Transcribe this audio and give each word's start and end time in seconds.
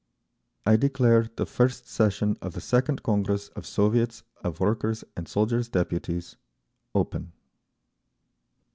"I 0.65 0.77
declare 0.77 1.29
the 1.35 1.45
first 1.45 1.87
session 1.87 2.35
of 2.41 2.53
the 2.53 2.59
Second 2.59 3.03
Congress 3.03 3.49
of 3.49 3.67
Soviets 3.67 4.23
of 4.43 4.59
Workers' 4.59 5.03
and 5.15 5.27
Soldiers' 5.27 5.69
Deputies 5.69 6.37
open!" 6.95 7.33